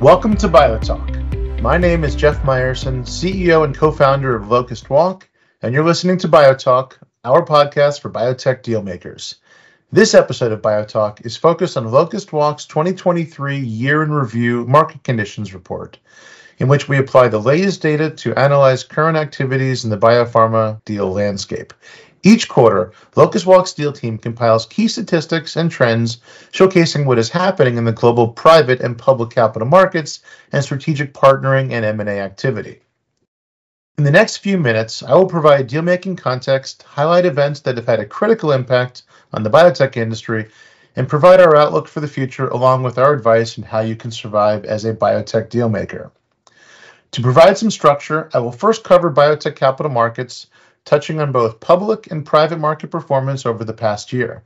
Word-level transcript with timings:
Welcome 0.00 0.36
to 0.36 0.48
BioTalk. 0.48 1.62
My 1.62 1.78
name 1.78 2.04
is 2.04 2.14
Geoff 2.14 2.42
Meyerson, 2.42 3.04
CEO 3.06 3.64
and 3.64 3.74
co 3.74 3.90
founder 3.90 4.36
of 4.36 4.50
Locust 4.50 4.90
Walk, 4.90 5.26
and 5.62 5.72
you're 5.72 5.86
listening 5.86 6.18
to 6.18 6.28
BioTalk, 6.28 6.98
our 7.24 7.42
podcast 7.42 8.02
for 8.02 8.10
biotech 8.10 8.62
dealmakers. 8.62 9.36
This 9.90 10.12
episode 10.12 10.52
of 10.52 10.60
BioTalk 10.60 11.24
is 11.24 11.38
focused 11.38 11.78
on 11.78 11.90
Locust 11.90 12.30
Walk's 12.30 12.66
2023 12.66 13.56
Year 13.56 14.02
in 14.02 14.12
Review 14.12 14.66
Market 14.66 15.02
Conditions 15.02 15.54
Report, 15.54 15.98
in 16.58 16.68
which 16.68 16.90
we 16.90 16.98
apply 16.98 17.28
the 17.28 17.40
latest 17.40 17.80
data 17.80 18.10
to 18.10 18.34
analyze 18.34 18.84
current 18.84 19.16
activities 19.16 19.84
in 19.84 19.90
the 19.90 19.96
biopharma 19.96 20.84
deal 20.84 21.10
landscape. 21.10 21.72
Each 22.26 22.48
quarter, 22.48 22.90
Locust 23.14 23.46
Walk's 23.46 23.72
deal 23.72 23.92
team 23.92 24.18
compiles 24.18 24.66
key 24.66 24.88
statistics 24.88 25.54
and 25.54 25.70
trends 25.70 26.16
showcasing 26.50 27.06
what 27.06 27.20
is 27.20 27.28
happening 27.28 27.76
in 27.76 27.84
the 27.84 27.92
global 27.92 28.26
private 28.26 28.80
and 28.80 28.98
public 28.98 29.30
capital 29.30 29.68
markets 29.68 30.18
and 30.50 30.64
strategic 30.64 31.14
partnering 31.14 31.70
and 31.70 31.84
M&A 31.84 32.18
activity. 32.18 32.80
In 33.96 34.02
the 34.02 34.10
next 34.10 34.38
few 34.38 34.58
minutes, 34.58 35.04
I 35.04 35.14
will 35.14 35.28
provide 35.28 35.68
deal-making 35.68 36.16
context, 36.16 36.82
highlight 36.82 37.26
events 37.26 37.60
that 37.60 37.76
have 37.76 37.86
had 37.86 38.00
a 38.00 38.04
critical 38.04 38.50
impact 38.50 39.04
on 39.32 39.44
the 39.44 39.50
biotech 39.50 39.96
industry, 39.96 40.48
and 40.96 41.08
provide 41.08 41.40
our 41.40 41.54
outlook 41.54 41.86
for 41.86 42.00
the 42.00 42.08
future 42.08 42.48
along 42.48 42.82
with 42.82 42.98
our 42.98 43.12
advice 43.12 43.56
on 43.56 43.62
how 43.62 43.82
you 43.82 43.94
can 43.94 44.10
survive 44.10 44.64
as 44.64 44.84
a 44.84 44.92
biotech 44.92 45.48
dealmaker. 45.48 46.10
To 47.12 47.22
provide 47.22 47.56
some 47.56 47.70
structure, 47.70 48.28
I 48.34 48.40
will 48.40 48.50
first 48.50 48.82
cover 48.82 49.12
biotech 49.12 49.54
capital 49.54 49.92
markets, 49.92 50.48
touching 50.86 51.20
on 51.20 51.32
both 51.32 51.60
public 51.60 52.10
and 52.10 52.24
private 52.24 52.58
market 52.58 52.90
performance 52.90 53.44
over 53.44 53.64
the 53.64 53.74
past 53.74 54.12
year. 54.14 54.42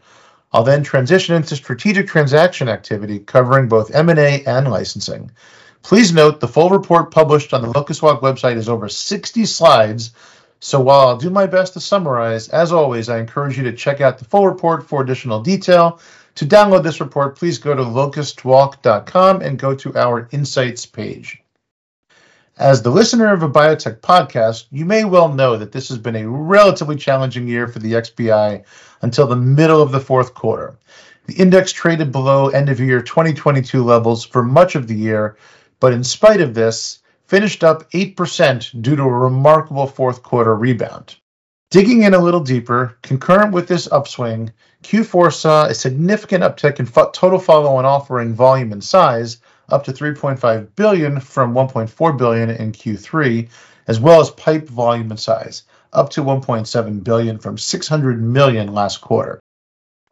I'll 0.52 0.64
then 0.64 0.82
transition 0.82 1.36
into 1.36 1.54
strategic 1.54 2.08
transaction 2.08 2.68
activity 2.68 3.20
covering 3.20 3.68
both 3.68 3.94
M&A 3.94 4.42
and 4.44 4.68
licensing. 4.68 5.30
Please 5.82 6.12
note 6.12 6.40
the 6.40 6.48
full 6.48 6.70
report 6.70 7.12
published 7.12 7.54
on 7.54 7.62
the 7.62 7.70
Locust 7.70 8.02
Walk 8.02 8.20
website 8.20 8.56
is 8.56 8.68
over 8.68 8.88
60 8.88 9.46
slides, 9.46 10.10
so 10.58 10.80
while 10.80 11.08
I'll 11.08 11.16
do 11.16 11.30
my 11.30 11.46
best 11.46 11.74
to 11.74 11.80
summarize, 11.80 12.48
as 12.48 12.72
always, 12.72 13.08
I 13.08 13.18
encourage 13.18 13.56
you 13.56 13.64
to 13.64 13.72
check 13.72 14.00
out 14.00 14.18
the 14.18 14.24
full 14.24 14.46
report 14.46 14.88
for 14.88 15.00
additional 15.00 15.40
detail. 15.40 16.00
To 16.36 16.46
download 16.46 16.82
this 16.82 17.00
report, 17.00 17.36
please 17.36 17.58
go 17.58 17.74
to 17.74 17.82
locustwalk.com 17.82 19.42
and 19.42 19.58
go 19.58 19.74
to 19.74 19.96
our 19.96 20.28
Insights 20.32 20.84
page. 20.84 21.39
As 22.60 22.82
the 22.82 22.90
listener 22.90 23.32
of 23.32 23.42
a 23.42 23.48
biotech 23.48 24.00
podcast, 24.00 24.66
you 24.70 24.84
may 24.84 25.06
well 25.06 25.32
know 25.32 25.56
that 25.56 25.72
this 25.72 25.88
has 25.88 25.96
been 25.96 26.14
a 26.14 26.28
relatively 26.28 26.94
challenging 26.94 27.48
year 27.48 27.66
for 27.66 27.78
the 27.78 27.94
XBI 27.94 28.64
until 29.00 29.26
the 29.26 29.34
middle 29.34 29.80
of 29.80 29.92
the 29.92 29.98
fourth 29.98 30.34
quarter. 30.34 30.76
The 31.26 31.36
index 31.36 31.72
traded 31.72 32.12
below 32.12 32.50
end 32.50 32.68
of 32.68 32.78
year 32.78 33.00
2022 33.00 33.82
levels 33.82 34.26
for 34.26 34.42
much 34.42 34.74
of 34.74 34.88
the 34.88 34.94
year, 34.94 35.38
but 35.80 35.94
in 35.94 36.04
spite 36.04 36.42
of 36.42 36.52
this, 36.52 36.98
finished 37.24 37.64
up 37.64 37.90
8% 37.92 38.82
due 38.82 38.94
to 38.94 39.04
a 39.04 39.08
remarkable 39.08 39.86
fourth 39.86 40.22
quarter 40.22 40.54
rebound. 40.54 41.16
Digging 41.70 42.02
in 42.02 42.12
a 42.12 42.18
little 42.18 42.40
deeper, 42.40 42.98
concurrent 43.00 43.54
with 43.54 43.68
this 43.68 43.90
upswing, 43.90 44.52
Q4 44.82 45.32
saw 45.32 45.64
a 45.64 45.72
significant 45.72 46.44
uptick 46.44 46.78
in 46.78 46.84
total 47.12 47.38
follow-on 47.38 47.86
offering 47.86 48.34
volume 48.34 48.72
and 48.72 48.84
size, 48.84 49.38
up 49.72 49.84
to 49.84 49.92
3.5 49.92 50.74
billion 50.76 51.20
from 51.20 51.54
1.4 51.54 52.18
billion 52.18 52.50
in 52.50 52.72
Q3, 52.72 53.48
as 53.86 54.00
well 54.00 54.20
as 54.20 54.30
pipe 54.30 54.68
volume 54.68 55.10
and 55.10 55.20
size, 55.20 55.64
up 55.92 56.10
to 56.10 56.22
1.7 56.22 57.04
billion 57.04 57.38
from 57.38 57.58
600 57.58 58.22
million 58.22 58.72
last 58.72 59.00
quarter. 59.00 59.40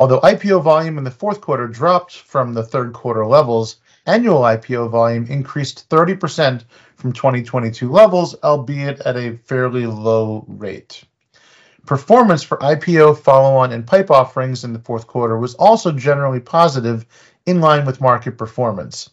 Although 0.01 0.21
IPO 0.21 0.63
volume 0.63 0.99
in 0.99 1.05
the 1.05 1.11
fourth 1.11 1.41
quarter 1.41 1.67
dropped 1.67 2.17
from 2.19 2.55
the 2.55 2.63
third 2.63 2.93
quarter 2.93 3.27
levels, 3.27 3.77
annual 4.07 4.41
IPO 4.43 4.91
volume 4.91 5.27
increased 5.27 5.89
30% 5.89 6.63
from 6.97 7.13
2022 7.13 7.91
levels, 7.91 8.35
albeit 8.43 9.01
at 9.01 9.17
a 9.17 9.37
fairly 9.45 9.87
low 9.87 10.45
rate. 10.47 11.05
Performance 11.85 12.43
for 12.43 12.59
IPO, 12.59 13.19
follow-on, 13.19 13.73
and 13.73 13.87
pipe 13.87 14.11
offerings 14.11 14.63
in 14.63 14.73
the 14.73 14.79
fourth 14.79 15.07
quarter 15.07 15.39
was 15.39 15.55
also 15.55 15.91
generally 15.91 16.41
positive, 16.41 17.07
in 17.47 17.61
line 17.61 17.87
with 17.87 18.01
market 18.01 18.37
performance. 18.37 19.11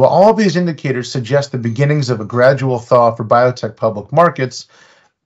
While 0.00 0.08
all 0.08 0.32
these 0.32 0.56
indicators 0.56 1.12
suggest 1.12 1.52
the 1.52 1.58
beginnings 1.58 2.08
of 2.08 2.22
a 2.22 2.24
gradual 2.24 2.78
thaw 2.78 3.14
for 3.14 3.22
biotech 3.22 3.76
public 3.76 4.10
markets, 4.10 4.66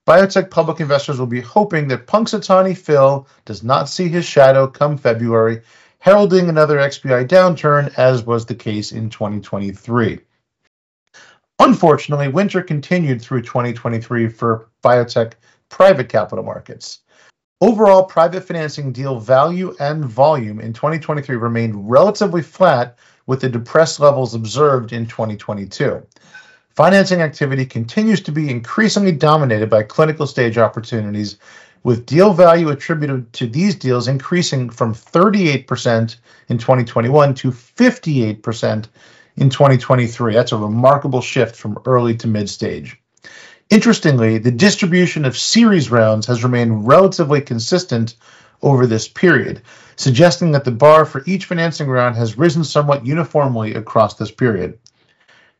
biotech 0.04 0.50
public 0.50 0.80
investors 0.80 1.16
will 1.16 1.28
be 1.28 1.40
hoping 1.40 1.86
that 1.86 2.08
Punxsutawney 2.08 2.76
Phil 2.76 3.28
does 3.44 3.62
not 3.62 3.88
see 3.88 4.08
his 4.08 4.24
shadow 4.24 4.66
come 4.66 4.98
February, 4.98 5.60
heralding 6.00 6.48
another 6.48 6.78
XBI 6.78 7.28
downturn, 7.28 7.96
as 7.96 8.26
was 8.26 8.46
the 8.46 8.56
case 8.56 8.90
in 8.90 9.10
2023. 9.10 10.18
Unfortunately, 11.60 12.26
winter 12.26 12.60
continued 12.60 13.22
through 13.22 13.42
2023 13.42 14.28
for 14.28 14.70
biotech 14.82 15.34
private 15.68 16.08
capital 16.08 16.42
markets. 16.42 16.98
Overall, 17.60 18.06
private 18.06 18.42
financing 18.42 18.90
deal 18.90 19.20
value 19.20 19.76
and 19.78 20.04
volume 20.04 20.58
in 20.58 20.72
2023 20.72 21.36
remained 21.36 21.88
relatively 21.88 22.42
flat 22.42 22.98
with 23.26 23.40
the 23.40 23.48
depressed 23.48 24.00
levels 24.00 24.34
observed 24.34 24.92
in 24.92 25.06
2022. 25.06 26.02
Financing 26.74 27.22
activity 27.22 27.64
continues 27.64 28.20
to 28.22 28.32
be 28.32 28.50
increasingly 28.50 29.12
dominated 29.12 29.70
by 29.70 29.82
clinical 29.82 30.26
stage 30.26 30.58
opportunities, 30.58 31.38
with 31.84 32.06
deal 32.06 32.32
value 32.32 32.70
attributed 32.70 33.32
to 33.34 33.46
these 33.46 33.74
deals 33.74 34.08
increasing 34.08 34.70
from 34.70 34.94
38% 34.94 36.16
in 36.48 36.58
2021 36.58 37.34
to 37.34 37.50
58% 37.50 38.86
in 39.36 39.50
2023. 39.50 40.34
That's 40.34 40.52
a 40.52 40.56
remarkable 40.56 41.20
shift 41.20 41.54
from 41.54 41.78
early 41.86 42.16
to 42.16 42.26
mid 42.26 42.48
stage. 42.48 42.98
Interestingly, 43.70 44.38
the 44.38 44.50
distribution 44.50 45.24
of 45.24 45.38
series 45.38 45.90
rounds 45.90 46.26
has 46.26 46.44
remained 46.44 46.86
relatively 46.86 47.40
consistent 47.40 48.16
over 48.64 48.86
this 48.86 49.06
period, 49.06 49.62
suggesting 49.96 50.50
that 50.52 50.64
the 50.64 50.70
bar 50.70 51.04
for 51.04 51.22
each 51.26 51.44
financing 51.44 51.86
round 51.86 52.16
has 52.16 52.38
risen 52.38 52.64
somewhat 52.64 53.06
uniformly 53.06 53.74
across 53.74 54.14
this 54.14 54.30
period. 54.30 54.78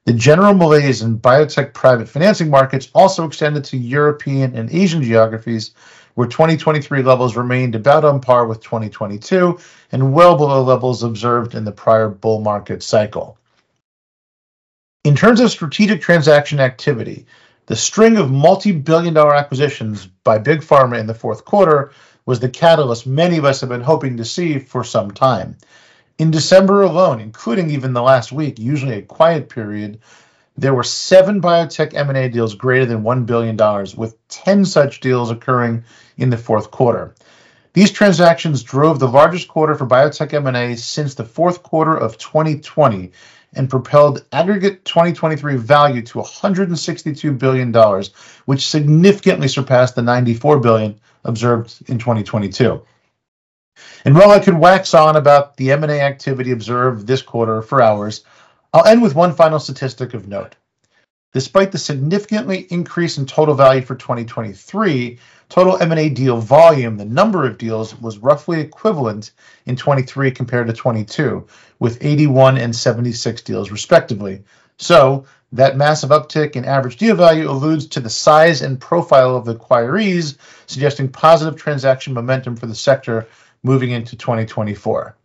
The 0.07 0.13
general 0.13 0.55
malaise 0.55 1.03
in 1.03 1.19
biotech 1.19 1.73
private 1.73 2.09
financing 2.09 2.51
markets 2.51 2.91
also 2.95 3.25
extended 3.27 3.65
to 3.65 3.77
European 3.77 4.57
and 4.57 4.71
Asian 4.71 5.03
geographies, 5.03 5.71
where 6.15 6.29
2023 6.29 7.03
levels 7.03 7.37
remained 7.37 7.75
about 7.75 8.05
on 8.05 8.21
par 8.21 8.47
with 8.47 8.63
2022 8.63 9.59
and 9.93 10.13
well 10.13 10.37
below 10.37 10.63
levels 10.63 11.03
observed 11.03 11.55
in 11.55 11.65
the 11.65 11.73
prior 11.73 12.09
bull 12.09 12.41
market 12.41 12.83
cycle. 12.83 13.39
In 15.05 15.15
terms 15.15 15.41
of 15.41 15.51
strategic 15.51 16.01
transaction 16.01 16.61
activity, 16.61 17.27
the 17.67 17.77
string 17.77 18.19
of 18.19 18.31
multi 18.31 18.73
billion 18.73 19.15
dollar 19.15 19.35
acquisitions 19.35 20.07
by 20.23 20.39
Big 20.39 20.61
Pharma 20.61 20.99
in 20.99 21.07
the 21.07 21.15
fourth 21.15 21.45
quarter 21.45 21.93
was 22.27 22.41
the 22.41 22.49
catalyst 22.49 23.07
many 23.07 23.37
of 23.37 23.45
us 23.45 23.61
have 23.61 23.69
been 23.71 23.83
hoping 23.83 24.17
to 24.17 24.25
see 24.25 24.59
for 24.59 24.85
some 24.85 25.11
time. 25.11 25.57
In 26.19 26.31
December 26.31 26.83
alone, 26.83 27.21
including 27.21 27.71
even 27.71 27.93
the 27.93 28.03
last 28.03 28.33
week, 28.33 28.59
usually 28.59 28.97
a 28.97 29.03
quiet 29.03 29.49
period, 29.49 29.99
there 30.57 30.75
were 30.75 30.85
seven 30.85 31.43
biotech 31.43 31.95
M&A 31.95 32.29
deals 32.29 32.55
greater 32.55 32.87
than 32.87 33.03
$1 33.03 33.27
billion, 33.27 33.57
with 33.97 34.17
10 34.29 34.65
such 34.65 35.01
deals 35.01 35.31
occurring 35.31 35.85
in 36.17 36.31
the 36.31 36.39
fourth 36.39 36.71
quarter. 36.71 37.15
These 37.73 37.91
transactions 37.91 38.63
drove 38.63 39.01
the 39.01 39.09
largest 39.09 39.49
quarter 39.49 39.75
for 39.75 39.87
biotech 39.87 40.33
M&A 40.33 40.77
since 40.77 41.17
the 41.17 41.25
fourth 41.25 41.65
quarter 41.65 41.97
of 41.97 42.19
2020 42.19 43.11
and 43.57 43.71
propelled 43.71 44.25
aggregate 44.33 44.85
2023 44.85 45.57
value 45.57 46.03
to 46.03 46.19
$162 46.19 47.39
billion, 47.39 47.73
which 48.47 48.69
significantly 48.69 49.49
surpassed 49.49 49.95
the 49.95 50.03
94 50.03 50.61
billion 50.61 51.01
observed 51.25 51.89
in 51.89 51.99
2022. 51.99 52.83
And 54.05 54.15
while 54.15 54.31
I 54.31 54.39
could 54.39 54.55
wax 54.55 54.95
on 54.95 55.17
about 55.17 55.57
the 55.57 55.73
M&A 55.73 56.01
activity 56.01 56.53
observed 56.53 57.07
this 57.07 57.23
quarter 57.23 57.63
for 57.63 57.83
hours, 57.83 58.25
I'll 58.73 58.85
end 58.85 59.03
with 59.03 59.15
one 59.15 59.35
final 59.35 59.59
statistic 59.59 60.15
of 60.15 60.29
note. 60.29 60.57
Despite 61.35 61.73
the 61.73 61.79
significantly 61.79 62.65
increase 62.71 63.19
in 63.19 63.27
total 63.27 63.57
value 63.57 63.83
for 63.83 63.97
2023, 63.97 65.19
total 65.49 65.77
M&A 65.83 66.09
deal 66.09 66.39
volume, 66.39 66.97
the 66.97 67.05
number 67.05 67.45
of 67.45 67.59
deals, 67.59 68.01
was 68.01 68.19
roughly 68.19 68.61
equivalent 68.61 69.33
in 69.67 69.75
23 69.75 70.31
compared 70.31 70.69
to 70.69 70.73
22, 70.73 71.45
with 71.81 71.99
81 72.01 72.57
and 72.57 72.75
76 72.75 73.43
deals 73.43 73.73
respectively. 73.73 74.45
So 74.77 75.27
that 75.51 75.77
massive 75.77 76.11
uptick 76.11 76.55
in 76.55 76.65
average 76.65 76.99
deal 76.99 77.17
value 77.17 77.51
alludes 77.51 77.87
to 77.87 78.01
the 78.01 78.11
size 78.11 78.63
and 78.63 78.81
profile 78.81 79.35
of 79.35 79.45
the 79.45 79.57
acquirees, 79.57 80.37
suggesting 80.67 81.09
positive 81.09 81.59
transaction 81.59 82.15
momentum 82.15 82.55
for 82.55 82.67
the 82.67 82.77
sector 82.77 83.27
moving 83.65 83.91
into 83.91 84.15
2024. 84.15 85.17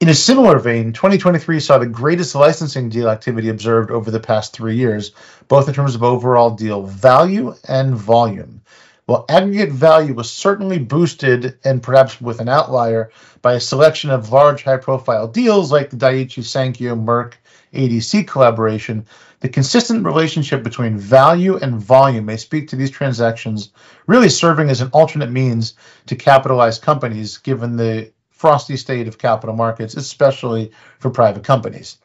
In 0.00 0.08
a 0.08 0.14
similar 0.14 0.58
vein, 0.58 0.92
2023 0.92 1.60
saw 1.60 1.78
the 1.78 1.86
greatest 1.86 2.34
licensing 2.34 2.88
deal 2.88 3.08
activity 3.08 3.48
observed 3.48 3.92
over 3.92 4.10
the 4.10 4.18
past 4.18 4.52
three 4.52 4.74
years, 4.74 5.12
both 5.46 5.68
in 5.68 5.74
terms 5.74 5.94
of 5.94 6.02
overall 6.02 6.50
deal 6.50 6.82
value 6.82 7.54
and 7.68 7.94
volume. 7.94 8.60
while 9.06 9.24
aggregate 9.28 9.70
value 9.70 10.14
was 10.14 10.32
certainly 10.32 10.78
boosted 10.78 11.58
and 11.62 11.82
perhaps 11.82 12.20
with 12.20 12.40
an 12.40 12.48
outlier 12.48 13.10
by 13.40 13.52
a 13.52 13.60
selection 13.60 14.10
of 14.10 14.32
large 14.32 14.64
high 14.64 14.78
profile 14.78 15.28
deals 15.28 15.70
like 15.70 15.90
the 15.90 15.96
Daiichi 15.96 16.42
Sankyo 16.42 16.96
Merck 16.96 17.34
ADC 17.74 18.26
collaboration, 18.26 19.06
the 19.40 19.48
consistent 19.48 20.04
relationship 20.06 20.62
between 20.62 20.96
value 20.96 21.56
and 21.58 21.78
volume 21.78 22.24
may 22.24 22.36
speak 22.36 22.68
to 22.68 22.76
these 22.76 22.90
transactions 22.90 23.70
really 24.06 24.30
serving 24.30 24.70
as 24.70 24.80
an 24.80 24.88
alternate 24.92 25.30
means 25.30 25.74
to 26.06 26.16
capitalize 26.16 26.78
companies 26.78 27.36
given 27.38 27.76
the 27.76 28.10
frosty 28.34 28.76
state 28.76 29.08
of 29.08 29.16
capital 29.18 29.54
markets, 29.54 29.94
especially 29.94 30.72
for 30.98 31.10
private 31.10 31.44
companies. 31.44 31.98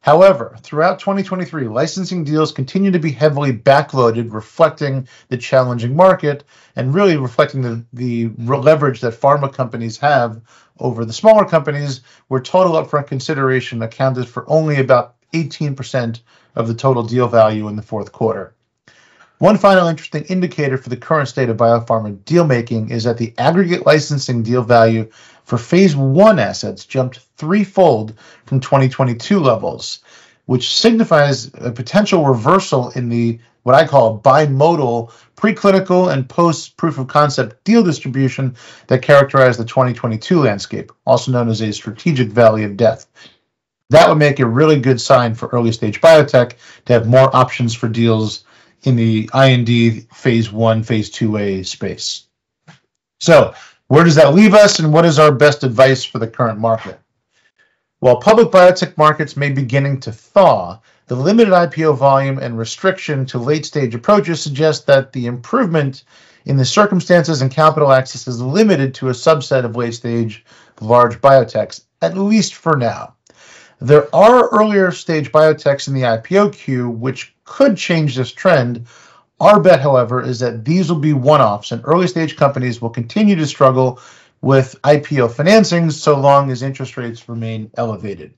However, 0.00 0.56
throughout 0.60 0.98
2023, 0.98 1.66
licensing 1.68 2.24
deals 2.24 2.52
continue 2.52 2.90
to 2.90 2.98
be 2.98 3.10
heavily 3.10 3.54
backloaded, 3.54 4.34
reflecting 4.34 5.08
the 5.28 5.38
challenging 5.38 5.96
market 5.96 6.44
and 6.76 6.92
really 6.92 7.16
reflecting 7.16 7.62
the, 7.62 7.84
the 7.94 8.30
leverage 8.36 9.00
that 9.00 9.18
pharma 9.18 9.50
companies 9.50 9.96
have 9.98 10.42
over 10.78 11.06
the 11.06 11.12
smaller 11.12 11.46
companies, 11.46 12.02
where 12.28 12.40
total 12.40 12.72
upfront 12.72 13.06
consideration 13.06 13.80
accounted 13.80 14.28
for 14.28 14.44
only 14.46 14.76
about 14.76 15.14
18% 15.32 16.20
of 16.54 16.68
the 16.68 16.74
total 16.74 17.02
deal 17.02 17.26
value 17.26 17.68
in 17.68 17.76
the 17.76 17.82
fourth 17.82 18.12
quarter. 18.12 18.54
One 19.38 19.58
final 19.58 19.88
interesting 19.88 20.24
indicator 20.24 20.78
for 20.78 20.90
the 20.90 20.96
current 20.96 21.28
state 21.28 21.48
of 21.48 21.56
biopharma 21.56 22.24
deal 22.24 22.46
making 22.46 22.90
is 22.90 23.04
that 23.04 23.18
the 23.18 23.34
aggregate 23.36 23.84
licensing 23.84 24.42
deal 24.42 24.62
value 24.62 25.10
for 25.44 25.58
phase 25.58 25.94
one 25.94 26.38
assets 26.38 26.84
jumped 26.84 27.20
threefold 27.36 28.14
from 28.46 28.60
2022 28.60 29.38
levels, 29.38 30.00
which 30.46 30.74
signifies 30.74 31.50
a 31.54 31.70
potential 31.70 32.26
reversal 32.26 32.90
in 32.90 33.08
the 33.08 33.38
what 33.62 33.74
I 33.74 33.86
call 33.86 34.20
bimodal 34.20 35.10
preclinical 35.36 36.12
and 36.12 36.28
post 36.28 36.76
proof 36.76 36.98
of 36.98 37.08
concept 37.08 37.64
deal 37.64 37.82
distribution 37.82 38.56
that 38.86 39.02
characterized 39.02 39.58
the 39.58 39.64
2022 39.64 40.42
landscape, 40.42 40.92
also 41.06 41.32
known 41.32 41.48
as 41.48 41.62
a 41.62 41.72
strategic 41.72 42.28
valley 42.28 42.64
of 42.64 42.76
death. 42.76 43.06
That 43.90 44.08
would 44.08 44.18
make 44.18 44.38
a 44.38 44.46
really 44.46 44.80
good 44.80 45.00
sign 45.00 45.34
for 45.34 45.48
early 45.48 45.72
stage 45.72 46.00
biotech 46.00 46.54
to 46.86 46.92
have 46.92 47.06
more 47.06 47.34
options 47.34 47.74
for 47.74 47.88
deals 47.88 48.44
in 48.82 48.96
the 48.96 49.30
IND 49.34 50.08
phase 50.12 50.52
one, 50.52 50.82
phase 50.82 51.10
2A 51.10 51.66
space. 51.66 52.26
So, 53.20 53.54
where 53.88 54.04
does 54.04 54.14
that 54.14 54.34
leave 54.34 54.54
us, 54.54 54.78
and 54.78 54.92
what 54.92 55.04
is 55.04 55.18
our 55.18 55.32
best 55.32 55.62
advice 55.62 56.04
for 56.04 56.18
the 56.18 56.26
current 56.26 56.58
market? 56.58 56.98
While 58.00 58.20
public 58.20 58.48
biotech 58.48 58.96
markets 58.96 59.36
may 59.36 59.48
be 59.48 59.62
beginning 59.62 60.00
to 60.00 60.12
thaw, 60.12 60.78
the 61.06 61.14
limited 61.14 61.52
IPO 61.52 61.96
volume 61.96 62.38
and 62.38 62.58
restriction 62.58 63.26
to 63.26 63.38
late 63.38 63.66
stage 63.66 63.94
approaches 63.94 64.40
suggest 64.40 64.86
that 64.86 65.12
the 65.12 65.26
improvement 65.26 66.04
in 66.46 66.56
the 66.56 66.64
circumstances 66.64 67.42
and 67.42 67.50
capital 67.50 67.92
access 67.92 68.26
is 68.26 68.40
limited 68.40 68.94
to 68.94 69.08
a 69.08 69.12
subset 69.12 69.64
of 69.64 69.76
late 69.76 69.94
stage 69.94 70.44
large 70.80 71.20
biotechs, 71.20 71.82
at 72.02 72.16
least 72.16 72.54
for 72.54 72.76
now. 72.76 73.14
There 73.80 74.14
are 74.14 74.48
earlier 74.48 74.92
stage 74.92 75.30
biotechs 75.32 75.88
in 75.88 75.94
the 75.94 76.02
IPO 76.02 76.54
queue 76.54 76.88
which 76.88 77.34
could 77.44 77.76
change 77.76 78.16
this 78.16 78.32
trend, 78.32 78.86
our 79.44 79.60
bet, 79.60 79.80
however, 79.80 80.22
is 80.22 80.40
that 80.40 80.64
these 80.64 80.90
will 80.90 80.98
be 80.98 81.12
one 81.12 81.42
offs 81.42 81.70
and 81.70 81.82
early 81.84 82.06
stage 82.06 82.34
companies 82.34 82.80
will 82.80 82.88
continue 82.88 83.36
to 83.36 83.46
struggle 83.46 84.00
with 84.40 84.74
IPO 84.84 85.34
financings 85.34 85.92
so 85.92 86.18
long 86.18 86.50
as 86.50 86.62
interest 86.62 86.96
rates 86.96 87.28
remain 87.28 87.70
elevated. 87.76 88.32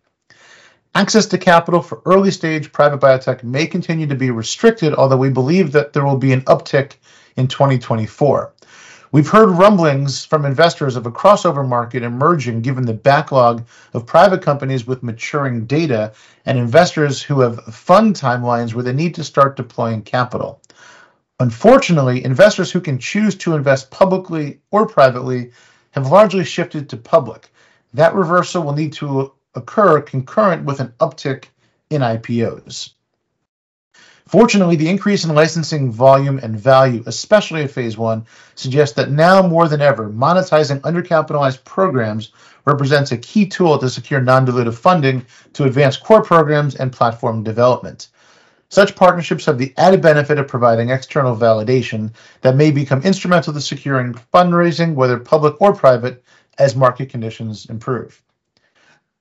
Access 0.97 1.27
to 1.27 1.39
capital 1.39 1.81
for 1.81 2.03
early 2.07 2.33
stage 2.33 2.73
private 2.73 3.01
biotech 3.01 3.45
may 3.45 3.67
continue 3.67 4.09
to 4.09 4.17
be 4.17 4.31
restricted, 4.33 4.95
although 4.95 5.17
we 5.17 5.31
believe 5.31 5.71
that 5.73 5.93
there 5.93 6.05
will 6.05 6.17
be 6.17 6.33
an 6.33 6.43
uptick 6.43 6.95
in 7.37 7.47
2024. 7.47 8.53
We've 9.13 9.29
heard 9.29 9.51
rumblings 9.51 10.25
from 10.25 10.45
investors 10.45 10.97
of 10.97 11.07
a 11.07 11.13
crossover 11.13 11.67
market 11.67 12.03
emerging 12.03 12.63
given 12.63 12.85
the 12.85 12.95
backlog 12.95 13.65
of 13.95 14.07
private 14.07 14.43
companies 14.43 14.89
with 14.89 15.05
maturing 15.05 15.67
data 15.67 16.13
and 16.45 16.59
investors 16.59 17.23
who 17.23 17.41
have 17.41 17.63
fund 17.67 18.17
timelines 18.17 18.75
where 18.75 18.83
they 18.83 18.93
need 18.93 19.15
to 19.15 19.23
start 19.23 19.57
deploying 19.57 20.03
capital. 20.03 20.61
Unfortunately, 21.39 22.25
investors 22.25 22.71
who 22.71 22.81
can 22.81 22.99
choose 22.99 23.35
to 23.37 23.55
invest 23.55 23.91
publicly 23.91 24.61
or 24.71 24.87
privately 24.87 25.51
have 25.91 26.11
largely 26.11 26.45
shifted 26.45 26.89
to 26.89 26.97
public. 26.97 27.51
That 27.93 28.15
reversal 28.15 28.63
will 28.63 28.73
need 28.73 28.95
to 28.95 29.33
occur 29.55 30.01
concurrent 30.01 30.65
with 30.65 30.81
an 30.81 30.95
uptick 30.99 31.47
in 31.91 32.01
IPOs. 32.01 32.91
Fortunately, 34.27 34.77
the 34.77 34.89
increase 34.89 35.25
in 35.25 35.35
licensing 35.35 35.93
volume 35.93 36.41
and 36.43 36.59
value, 36.59 37.03
especially 37.07 37.63
at 37.63 37.71
phase 37.71 37.97
one, 37.97 38.27
suggests 38.57 38.97
that 38.97 39.11
now 39.11 39.47
more 39.47 39.69
than 39.69 39.81
ever, 39.81 40.11
monetizing 40.11 40.81
undercapitalized 40.81 41.63
programs 41.65 42.33
represents 42.65 43.13
a 43.13 43.19
key 43.19 43.47
tool 43.47 43.79
to 43.79 43.89
secure 43.89 44.21
non 44.21 44.45
dilutive 44.45 44.75
funding 44.75 45.25
to 45.53 45.65
advance 45.65 45.97
core 45.97 46.23
programs 46.23 46.75
and 46.75 46.93
platform 46.93 47.45
development. 47.45 48.09
Such 48.69 48.97
partnerships 48.97 49.47
have 49.47 49.59
the 49.59 49.73
added 49.77 50.03
benefit 50.03 50.39
of 50.39 50.49
providing 50.49 50.91
external 50.91 51.37
validation 51.37 52.13
that 52.41 52.57
may 52.57 52.71
become 52.71 53.03
instrumental 53.03 53.53
to 53.53 53.61
securing 53.61 54.15
fundraising, 54.35 54.95
whether 54.95 55.19
public 55.19 55.61
or 55.61 55.73
private, 55.73 56.25
as 56.59 56.75
market 56.75 57.09
conditions 57.09 57.67
improve. 57.67 58.21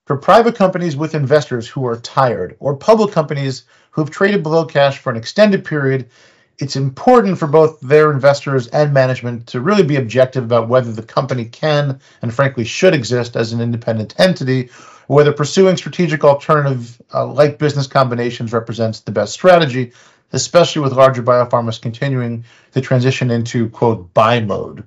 For 0.08 0.18
private 0.18 0.56
companies 0.56 0.96
with 0.96 1.16
investors 1.16 1.68
who 1.68 1.86
are 1.86 1.98
tired, 1.98 2.56
or 2.60 2.76
public 2.76 3.12
companies 3.12 3.66
who 3.92 4.02
have 4.02 4.12
traded 4.12 4.44
below 4.44 4.66
cash 4.66 5.00
for 5.00 5.12
an 5.12 5.18
extended 5.18 5.66
period, 5.66 6.10
it's 6.58 6.76
important 6.76 7.38
for 7.38 7.48
both 7.48 7.80
their 7.82 8.12
investors 8.12 8.68
and 8.68 8.94
management 8.94 9.48
to 9.48 9.62
really 9.62 9.84
be 9.84 9.98
objective 9.98 10.44
about 10.44 10.70
whether 10.70 10.92
the 10.92 11.04
company 11.04 11.46
can 11.46 12.00
and 12.22 12.34
frankly 12.34 12.64
should 12.64 12.94
exist 12.94 13.36
as 13.36 13.52
an 13.52 13.62
independent 13.62 14.18
entity 14.20 14.70
whether 15.08 15.32
pursuing 15.32 15.78
strategic 15.78 16.24
alternative 16.24 17.02
uh, 17.14 17.26
like 17.26 17.60
business 17.60 17.88
combinations 17.88 18.54
represents 18.54 19.02
the 19.02 19.12
best 19.12 19.34
strategy, 19.34 19.92
especially 20.34 20.82
with 20.82 20.94
larger 20.94 21.24
biopharmas 21.24 21.82
continuing 21.82 22.46
to 22.74 22.82
transition 22.82 23.32
into 23.32 23.70
quote 23.70 24.14
buy 24.14 24.40
mode. 24.40 24.86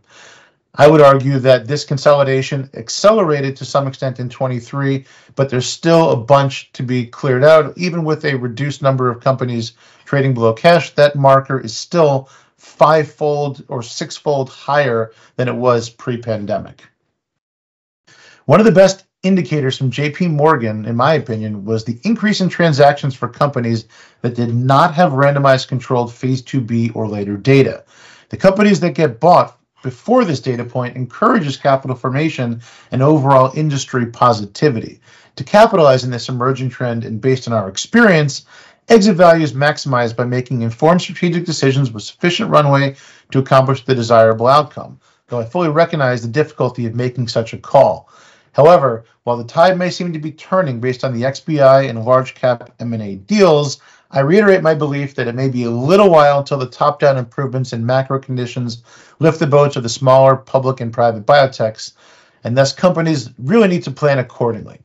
I 0.74 0.86
would 0.86 1.00
argue 1.00 1.40
that 1.40 1.66
this 1.66 1.84
consolidation 1.84 2.70
accelerated 2.74 3.56
to 3.56 3.64
some 3.64 3.88
extent 3.88 4.20
in 4.20 4.28
23, 4.28 5.06
but 5.34 5.50
there's 5.50 5.68
still 5.68 6.10
a 6.10 6.16
bunch 6.16 6.70
to 6.74 6.84
be 6.84 7.06
cleared 7.06 7.42
out. 7.42 7.76
Even 7.76 8.04
with 8.04 8.24
a 8.24 8.36
reduced 8.36 8.80
number 8.80 9.10
of 9.10 9.20
companies 9.20 9.72
trading 10.04 10.34
below 10.34 10.52
cash, 10.52 10.90
that 10.94 11.16
marker 11.16 11.58
is 11.58 11.76
still 11.76 12.28
fivefold 12.58 13.64
or 13.68 13.82
sixfold 13.82 14.50
higher 14.50 15.12
than 15.36 15.48
it 15.48 15.54
was 15.54 15.90
pre 15.90 16.16
pandemic. 16.16 16.84
One 18.44 18.60
of 18.60 18.66
the 18.66 18.72
best 18.72 19.04
indicators 19.22 19.76
from 19.76 19.90
JP 19.90 20.30
Morgan, 20.30 20.84
in 20.84 20.94
my 20.94 21.14
opinion, 21.14 21.64
was 21.64 21.84
the 21.84 21.98
increase 22.04 22.40
in 22.40 22.48
transactions 22.48 23.14
for 23.16 23.28
companies 23.28 23.86
that 24.22 24.36
did 24.36 24.54
not 24.54 24.94
have 24.94 25.12
randomized 25.12 25.68
controlled 25.68 26.12
phase 26.12 26.42
2B 26.42 26.94
or 26.94 27.08
later 27.08 27.36
data. 27.36 27.84
The 28.28 28.36
companies 28.36 28.80
that 28.80 28.94
get 28.94 29.18
bought 29.18 29.58
before 29.82 30.24
this 30.24 30.40
data 30.40 30.64
point 30.64 30.96
encourages 30.96 31.56
capital 31.56 31.96
formation 31.96 32.60
and 32.92 33.02
overall 33.02 33.52
industry 33.56 34.06
positivity. 34.06 35.00
To 35.36 35.44
capitalize 35.44 36.04
on 36.04 36.10
this 36.10 36.28
emerging 36.28 36.70
trend 36.70 37.04
and 37.04 37.20
based 37.20 37.48
on 37.48 37.54
our 37.54 37.68
experience, 37.68 38.44
exit 38.88 39.16
value 39.16 39.44
is 39.44 39.52
maximized 39.52 40.16
by 40.16 40.24
making 40.24 40.62
informed 40.62 41.00
strategic 41.00 41.44
decisions 41.44 41.90
with 41.90 42.02
sufficient 42.02 42.50
runway 42.50 42.96
to 43.32 43.38
accomplish 43.38 43.84
the 43.84 43.94
desirable 43.94 44.46
outcome. 44.46 45.00
Though 45.28 45.40
I 45.40 45.44
fully 45.44 45.68
recognize 45.68 46.22
the 46.22 46.28
difficulty 46.28 46.86
of 46.86 46.94
making 46.94 47.28
such 47.28 47.52
a 47.52 47.58
call. 47.58 48.08
However, 48.52 49.04
while 49.24 49.36
the 49.36 49.44
tide 49.44 49.78
may 49.78 49.90
seem 49.90 50.12
to 50.12 50.18
be 50.18 50.32
turning 50.32 50.80
based 50.80 51.04
on 51.04 51.12
the 51.12 51.22
XBI 51.22 51.88
and 51.88 52.04
large 52.04 52.34
cap 52.34 52.70
M&A 52.80 53.16
deals, 53.16 53.80
I 54.10 54.20
reiterate 54.20 54.62
my 54.62 54.74
belief 54.74 55.14
that 55.16 55.28
it 55.28 55.34
may 55.34 55.48
be 55.48 55.64
a 55.64 55.70
little 55.70 56.10
while 56.10 56.38
until 56.38 56.58
the 56.58 56.66
top-down 56.66 57.18
improvements 57.18 57.72
in 57.72 57.84
macro 57.84 58.18
conditions 58.18 58.82
lift 59.18 59.38
the 59.38 59.46
boats 59.46 59.76
of 59.76 59.82
the 59.82 59.88
smaller 59.88 60.36
public 60.36 60.80
and 60.80 60.92
private 60.92 61.26
biotechs, 61.26 61.92
and 62.42 62.56
thus 62.56 62.72
companies 62.72 63.30
really 63.38 63.68
need 63.68 63.82
to 63.84 63.90
plan 63.90 64.18
accordingly. 64.18 64.80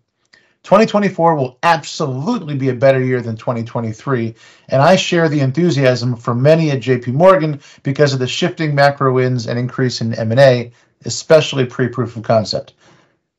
2024 0.63 1.36
will 1.36 1.58
absolutely 1.63 2.55
be 2.55 2.70
a 2.70 2.74
better 2.74 3.01
year 3.01 3.22
than 3.22 3.36
2023, 3.36 4.34
and 4.70 4.82
I 4.82 4.96
share 4.96 5.27
the 5.27 5.41
enthusiasm 5.41 6.15
from 6.15 6.41
many 6.41 6.72
at 6.72 6.79
JP 6.79 7.08
Morgan 7.13 7.60
because 7.84 8.13
of 8.13 8.20
the 8.20 8.27
shifting 8.27 8.74
macro 8.74 9.13
winds 9.13 9.48
and 9.48 9.60
increase 9.60 10.00
in 10.00 10.13
M&A, 10.13 10.72
especially 11.05 11.65
pre-proof 11.65 12.15
of 12.15 12.24
concept. 12.24 12.74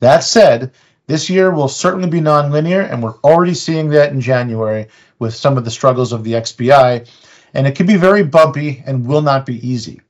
That 0.00 0.24
said, 0.24 0.72
this 1.06 1.28
year 1.28 1.50
will 1.50 1.68
certainly 1.68 2.08
be 2.08 2.20
nonlinear, 2.20 2.90
and 2.90 3.02
we're 3.02 3.18
already 3.22 3.54
seeing 3.54 3.90
that 3.90 4.12
in 4.12 4.20
January 4.20 4.88
with 5.18 5.34
some 5.34 5.58
of 5.58 5.64
the 5.64 5.70
struggles 5.70 6.12
of 6.12 6.24
the 6.24 6.32
XBI, 6.32 7.08
and 7.52 7.66
it 7.66 7.76
can 7.76 7.86
be 7.86 7.96
very 7.96 8.22
bumpy 8.22 8.82
and 8.86 9.06
will 9.06 9.22
not 9.22 9.46
be 9.46 9.66
easy. 9.66 10.00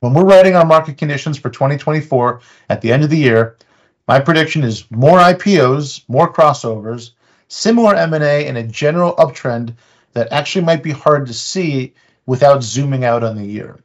When 0.00 0.14
we're 0.14 0.24
writing 0.24 0.54
our 0.54 0.66
market 0.66 0.98
conditions 0.98 1.38
for 1.38 1.50
2024 1.50 2.40
at 2.68 2.80
the 2.80 2.92
end 2.92 3.04
of 3.04 3.10
the 3.10 3.16
year, 3.16 3.56
my 4.06 4.20
prediction 4.20 4.64
is 4.64 4.90
more 4.90 5.18
IPOs, 5.18 6.02
more 6.08 6.32
crossovers, 6.32 7.10
similar 7.48 7.94
M&A, 7.94 8.46
and 8.46 8.56
a 8.56 8.62
general 8.62 9.14
uptrend 9.16 9.74
that 10.12 10.32
actually 10.32 10.64
might 10.64 10.82
be 10.82 10.92
hard 10.92 11.26
to 11.26 11.34
see 11.34 11.94
without 12.26 12.62
zooming 12.62 13.04
out 13.04 13.24
on 13.24 13.36
the 13.36 13.44
year. 13.44 13.78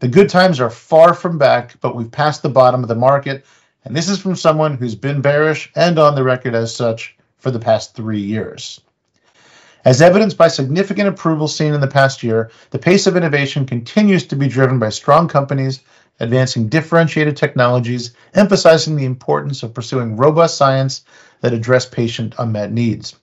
The 0.00 0.08
good 0.08 0.28
times 0.28 0.60
are 0.60 0.70
far 0.70 1.12
from 1.14 1.38
back, 1.38 1.78
but 1.80 1.96
we've 1.96 2.10
passed 2.10 2.42
the 2.42 2.48
bottom 2.48 2.82
of 2.82 2.88
the 2.88 2.94
market, 2.94 3.44
and 3.88 3.96
this 3.96 4.10
is 4.10 4.20
from 4.20 4.36
someone 4.36 4.76
who's 4.76 4.94
been 4.94 5.22
bearish 5.22 5.72
and 5.74 5.98
on 5.98 6.14
the 6.14 6.22
record 6.22 6.54
as 6.54 6.74
such 6.74 7.16
for 7.38 7.50
the 7.50 7.58
past 7.58 7.94
three 7.94 8.20
years. 8.20 8.82
As 9.82 10.02
evidenced 10.02 10.36
by 10.36 10.48
significant 10.48 11.08
approvals 11.08 11.56
seen 11.56 11.72
in 11.72 11.80
the 11.80 11.86
past 11.86 12.22
year, 12.22 12.50
the 12.68 12.78
pace 12.78 13.06
of 13.06 13.16
innovation 13.16 13.64
continues 13.64 14.26
to 14.26 14.36
be 14.36 14.46
driven 14.46 14.78
by 14.78 14.90
strong 14.90 15.26
companies 15.26 15.80
advancing 16.20 16.68
differentiated 16.68 17.34
technologies, 17.34 18.12
emphasizing 18.34 18.94
the 18.94 19.06
importance 19.06 19.62
of 19.62 19.72
pursuing 19.72 20.18
robust 20.18 20.58
science 20.58 21.02
that 21.40 21.54
address 21.54 21.86
patient 21.86 22.34
unmet 22.38 22.70
needs. 22.70 23.16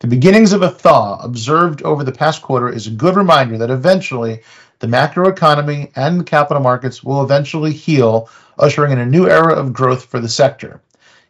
The 0.00 0.08
beginnings 0.08 0.52
of 0.52 0.60
a 0.60 0.68
thaw 0.68 1.22
observed 1.22 1.80
over 1.84 2.04
the 2.04 2.12
past 2.12 2.42
quarter 2.42 2.68
is 2.68 2.86
a 2.86 2.90
good 2.90 3.16
reminder 3.16 3.56
that 3.56 3.70
eventually 3.70 4.42
the 4.82 4.88
macroeconomy 4.88 5.92
and 5.94 6.26
capital 6.26 6.60
markets 6.60 7.04
will 7.04 7.22
eventually 7.22 7.72
heal, 7.72 8.28
ushering 8.58 8.90
in 8.90 8.98
a 8.98 9.06
new 9.06 9.30
era 9.30 9.54
of 9.54 9.72
growth 9.72 10.06
for 10.06 10.18
the 10.18 10.28
sector. 10.28 10.82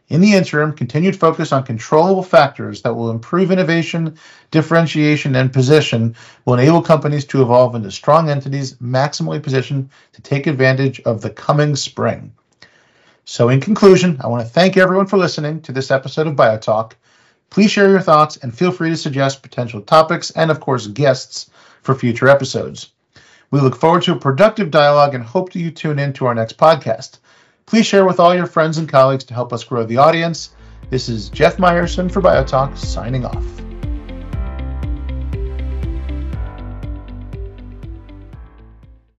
In 0.07 0.21
the 0.21 0.33
interim, 0.33 0.73
continued 0.73 1.15
focus 1.15 1.51
on 1.51 1.63
controllable 1.63 2.23
factors 2.23 2.81
that 2.81 2.95
will 2.95 3.11
improve 3.11 3.51
innovation, 3.51 4.17
differentiation, 4.49 5.35
and 5.35 5.53
position 5.53 6.15
will 6.45 6.55
enable 6.55 6.81
companies 6.81 7.25
to 7.25 7.43
evolve 7.43 7.75
into 7.75 7.91
strong 7.91 8.27
entities 8.27 8.73
maximally 8.77 9.41
positioned 9.41 9.91
to 10.13 10.23
take 10.23 10.47
advantage 10.47 10.99
of 11.01 11.21
the 11.21 11.29
coming 11.29 11.75
spring. 11.75 12.33
So, 13.25 13.49
in 13.49 13.61
conclusion, 13.61 14.19
I 14.23 14.29
want 14.29 14.47
to 14.47 14.51
thank 14.51 14.77
everyone 14.77 15.05
for 15.05 15.17
listening 15.17 15.61
to 15.61 15.71
this 15.71 15.91
episode 15.91 16.25
of 16.25 16.35
BioTalk. 16.35 16.93
Please 17.51 17.69
share 17.69 17.91
your 17.91 18.01
thoughts 18.01 18.37
and 18.37 18.51
feel 18.51 18.71
free 18.71 18.89
to 18.89 18.97
suggest 18.97 19.43
potential 19.43 19.81
topics 19.81 20.31
and, 20.31 20.49
of 20.49 20.59
course, 20.59 20.87
guests 20.87 21.51
for 21.83 21.93
future 21.93 22.27
episodes. 22.27 22.92
We 23.53 23.59
look 23.59 23.75
forward 23.75 24.01
to 24.03 24.13
a 24.13 24.19
productive 24.19 24.71
dialogue 24.71 25.13
and 25.13 25.23
hope 25.23 25.53
that 25.53 25.59
you 25.59 25.69
tune 25.69 25.99
in 25.99 26.11
to 26.13 26.25
our 26.25 26.33
next 26.33 26.57
podcast. 26.57 27.19
Please 27.67 27.85
share 27.85 28.03
with 28.03 28.19
all 28.19 28.33
your 28.33 28.47
friends 28.47 28.79
and 28.79 28.89
colleagues 28.89 29.25
to 29.25 29.35
help 29.35 29.53
us 29.53 29.63
grow 29.63 29.83
the 29.83 29.97
audience. 29.97 30.55
This 30.89 31.07
is 31.07 31.29
Geoff 31.29 31.57
Meyerson 31.57 32.11
for 32.11 32.19
BioTalk 32.19 32.75
signing 32.75 33.25
off. 33.25 33.62